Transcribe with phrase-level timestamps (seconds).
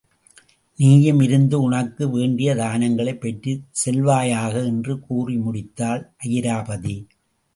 [0.79, 6.95] நீயும் இருந்து உனக்கு வேண்டிய தானங்களைப் பெற்றுச் செல்வாயாக என்று கூறி முடித்தாள் அயிராபதி.